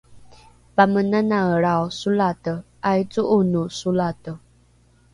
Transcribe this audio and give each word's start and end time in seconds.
pamenanaelrao 0.75 1.85
solate 1.99 2.53
’aaico’ono 2.87 3.63
solate 3.79 4.31